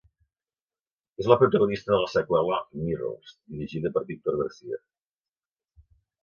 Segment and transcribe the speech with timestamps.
[1.23, 2.57] És la protagonista de la seqüela
[2.87, 4.81] "Mirrors", dirigida per Victor Garcia.